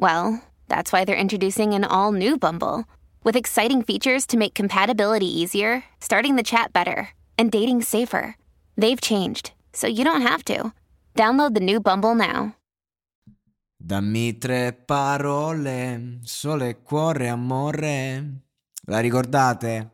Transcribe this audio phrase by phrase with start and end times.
[0.00, 2.84] well, that's why they're introducing an all new Bumble
[3.22, 8.36] with exciting features to make compatibility easier, starting the chat better, and dating safer.
[8.76, 10.72] They've changed, so you don't have to.
[11.14, 12.56] Download the new Bumble now.
[13.82, 18.42] Dammi tre parole, sole, cuore, amore.
[18.86, 19.90] La ricordate?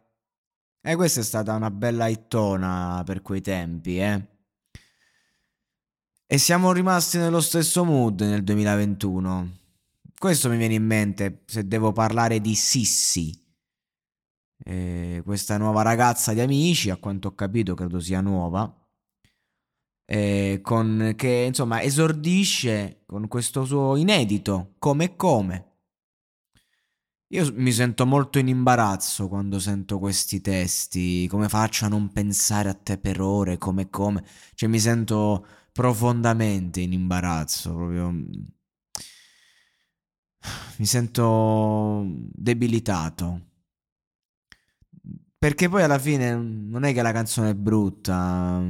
[0.81, 4.27] E eh, questa è stata una bella ittona per quei tempi, eh?
[6.27, 9.66] E siamo rimasti nello stesso mood nel 2021.
[10.19, 13.33] Questo mi viene in mente se devo parlare di Sissi.
[14.65, 18.73] Eh, questa nuova ragazza di amici, a quanto ho capito, credo sia nuova.
[20.09, 25.77] Eh, con, che insomma esordisce con questo suo inedito come come
[27.31, 32.69] io mi sento molto in imbarazzo quando sento questi testi, come faccio a non pensare
[32.69, 38.15] a te per ore, come come, cioè mi sento profondamente in imbarazzo, proprio
[40.79, 43.41] mi sento debilitato.
[45.39, 48.63] Perché poi alla fine non è che la canzone è brutta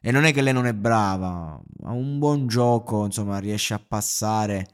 [0.00, 3.78] e non è che lei non è brava, ha un buon gioco, insomma, riesce a
[3.78, 4.66] passare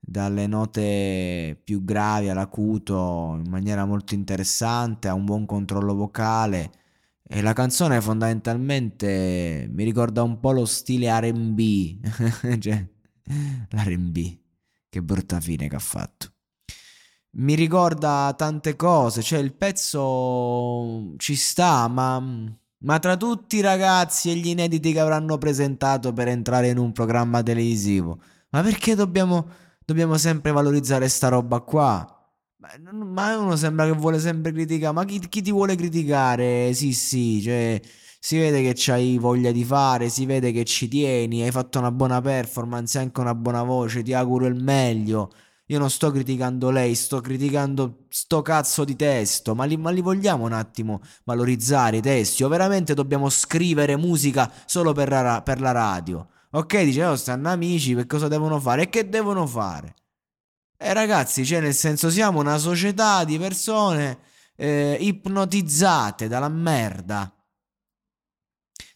[0.00, 6.70] dalle note più gravi all'acuto in maniera molto interessante, ha un buon controllo vocale.
[7.28, 11.60] E la canzone fondamentalmente mi ricorda un po' lo stile RB,
[12.60, 12.86] cioè
[13.70, 14.38] l'RB,
[14.96, 16.32] che brutta fine che ha fatto.
[17.38, 22.18] Mi ricorda tante cose, cioè il pezzo ci sta, ma,
[22.78, 26.92] ma tra tutti i ragazzi e gli inediti che avranno presentato per entrare in un
[26.92, 28.20] programma televisivo,
[28.50, 32.10] ma perché dobbiamo dobbiamo sempre valorizzare sta roba qua.
[32.92, 34.92] Ma uno sembra che vuole sempre criticare.
[34.92, 36.74] Ma chi, chi ti vuole criticare?
[36.74, 37.80] Sì, sì, cioè,
[38.26, 41.92] si vede che c'hai voglia di fare, si vede che ci tieni, hai fatto una
[41.92, 45.30] buona performance, anche una buona voce, ti auguro il meglio.
[45.66, 50.00] Io non sto criticando lei, sto criticando sto cazzo di testo, ma li, ma li
[50.00, 55.60] vogliamo un attimo valorizzare i testi o veramente dobbiamo scrivere musica solo per la, per
[55.60, 56.26] la radio?
[56.50, 58.82] Ok, dice, oh, stanno amici, per cosa devono fare?
[58.82, 59.94] E che devono fare?
[60.76, 64.18] Eh ragazzi, cioè nel senso siamo una società di persone
[64.56, 67.30] eh, ipnotizzate dalla merda.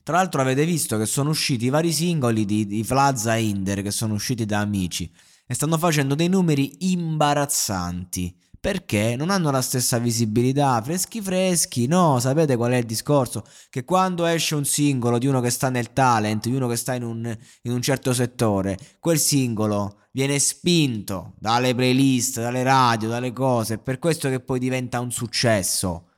[0.03, 3.83] Tra l'altro avete visto che sono usciti i vari singoli di, di Plaza e Inder
[3.83, 5.11] che sono usciti da amici
[5.47, 8.37] e stanno facendo dei numeri imbarazzanti.
[8.61, 9.16] Perché?
[9.16, 13.43] Non hanno la stessa visibilità, freschi freschi, no, sapete qual è il discorso?
[13.71, 16.94] Che quando esce un singolo di uno che sta nel talent, di uno che sta
[16.94, 23.32] in un, in un certo settore, quel singolo viene spinto dalle playlist, dalle radio, dalle
[23.32, 26.09] cose, è per questo che poi diventa un successo.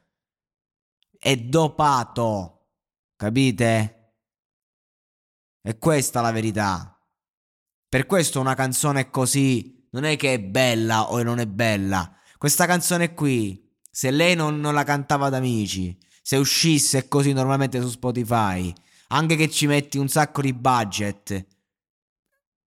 [1.16, 2.51] È dopato,
[3.25, 4.15] capite?
[5.62, 6.99] E questa è la verità.
[7.88, 12.66] Per questo una canzone così non è che è bella o non è bella questa
[12.66, 17.88] canzone qui, se lei non, non la cantava ad amici, se uscisse così normalmente su
[17.88, 18.75] Spotify,
[19.11, 21.47] anche che ci metti un sacco di budget,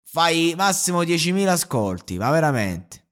[0.04, 3.08] fai massimo 10.000 ascolti, ma veramente.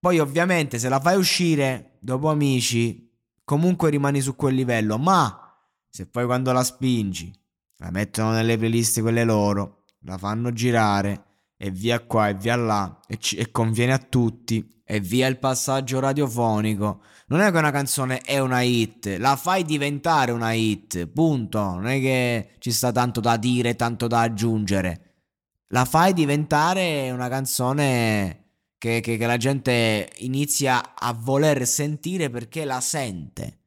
[0.00, 3.14] Poi ovviamente se la fai uscire dopo amici,
[3.44, 5.47] comunque rimani su quel livello, ma
[5.88, 7.32] se poi quando la spingi,
[7.78, 11.24] la mettono nelle playlist quelle loro, la fanno girare
[11.56, 15.38] e via qua e via là e, ci, e conviene a tutti e via il
[15.38, 17.02] passaggio radiofonico.
[17.26, 21.60] Non è che una canzone è una hit, la fai diventare una hit, punto.
[21.60, 25.02] Non è che ci sta tanto da dire, tanto da aggiungere.
[25.68, 28.44] La fai diventare una canzone
[28.78, 33.57] che, che, che la gente inizia a voler sentire perché la sente.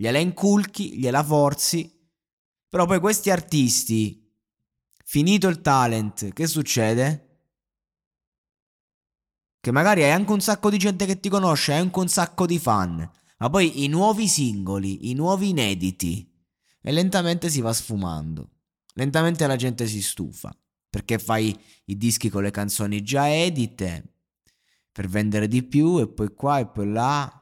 [0.00, 1.98] Gliela inculchi, gliela forzi.
[2.68, 4.32] Però poi questi artisti,
[5.04, 7.30] finito il talent, che succede?
[9.60, 12.46] che magari hai anche un sacco di gente che ti conosce, hai anche un sacco
[12.46, 13.08] di fan,
[13.38, 16.26] ma poi i nuovi singoli, i nuovi inediti,
[16.80, 18.52] e lentamente si va sfumando.
[18.94, 20.56] Lentamente la gente si stufa,
[20.88, 24.14] perché fai i dischi con le canzoni già edite,
[24.90, 27.34] per vendere di più, e poi qua e poi là.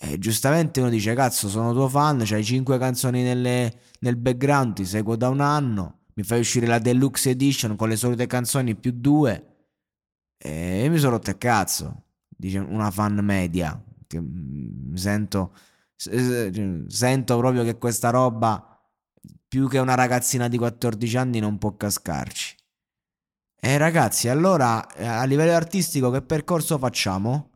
[0.00, 4.84] E giustamente uno dice, cazzo, sono tuo fan, c'hai 5 canzoni nelle, nel background, ti
[4.84, 8.92] seguo da un anno, mi fai uscire la deluxe edition con le solite canzoni più
[8.92, 9.44] due
[10.38, 13.82] e mi sono rotto il cazzo, dice una fan media.
[14.06, 15.54] Che mi sento,
[15.96, 18.80] sento proprio che questa roba,
[19.46, 22.56] più che una ragazzina di 14 anni, non può cascarci.
[23.60, 27.50] E ragazzi, allora a livello artistico che percorso facciamo?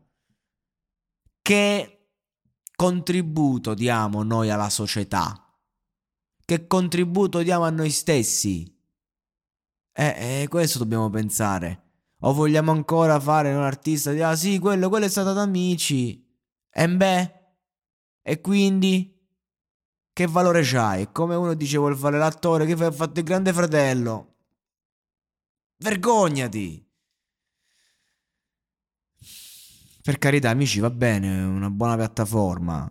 [1.41, 2.02] Che
[2.75, 5.37] contributo diamo noi alla società?
[6.45, 8.69] Che contributo diamo a noi stessi?
[9.91, 11.81] Eh, eh questo dobbiamo pensare.
[12.21, 16.25] O vogliamo ancora fare un artista di ah sì, quello, quello è stato da amici.
[16.69, 17.33] E beh,
[18.21, 19.13] e quindi
[20.13, 21.11] che valore c'hai?
[21.11, 24.35] Come uno dice vuol fare l'attore che ha fatto il grande fratello.
[25.77, 26.92] Vergognati!
[30.03, 32.89] Per carità, amici, va bene, una buona piattaforma.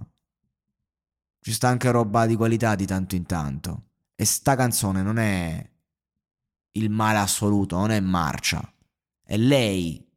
[1.41, 3.91] Ci sta anche roba di qualità di tanto in tanto.
[4.15, 5.71] E sta canzone non è
[6.71, 8.67] il male assoluto, non è marcia.
[9.27, 10.11] E lei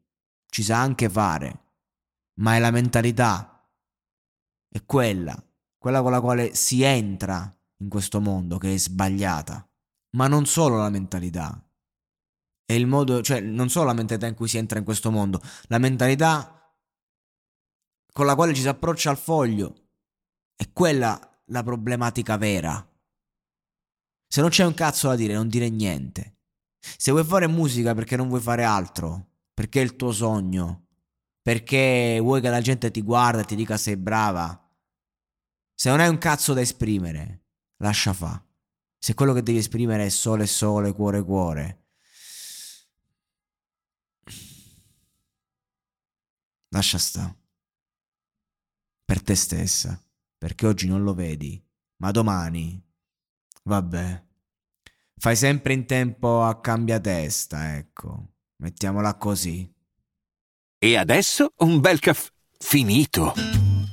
[0.48, 1.64] ci sa anche fare,
[2.36, 3.70] ma è la mentalità,
[4.70, 5.36] è quella,
[5.78, 9.70] quella con la quale si entra in questo mondo che è sbagliata.
[10.12, 11.62] Ma non solo la mentalità,
[12.64, 15.42] è il modo, cioè non solo la mentalità in cui si entra in questo mondo,
[15.68, 16.56] la mentalità
[18.16, 19.90] con la quale ci si approccia al foglio,
[20.56, 22.74] è quella la problematica vera.
[24.26, 26.38] Se non c'è un cazzo da dire, non dire niente.
[26.80, 30.86] Se vuoi fare musica perché non vuoi fare altro, perché è il tuo sogno,
[31.42, 34.66] perché vuoi che la gente ti guarda e ti dica sei brava,
[35.74, 37.48] se non hai un cazzo da esprimere,
[37.80, 38.42] lascia fa.
[38.98, 41.88] Se quello che devi esprimere è sole sole, cuore cuore,
[46.70, 47.38] lascia sta.
[49.06, 50.02] Per te stessa,
[50.38, 51.64] perché oggi non lo vedi,
[51.98, 52.82] ma domani,
[53.64, 54.24] vabbè.
[55.18, 58.34] Fai sempre in tempo a cambia testa, ecco.
[58.58, 59.72] Mettiamola così.
[60.78, 63.55] E adesso un bel caffè finito.